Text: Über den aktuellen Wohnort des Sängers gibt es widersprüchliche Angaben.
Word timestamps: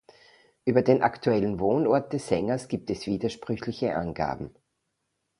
Über 0.65 0.81
den 0.81 1.03
aktuellen 1.03 1.59
Wohnort 1.59 2.11
des 2.11 2.27
Sängers 2.27 2.67
gibt 2.67 2.89
es 2.89 3.05
widersprüchliche 3.05 3.95
Angaben. 3.95 4.49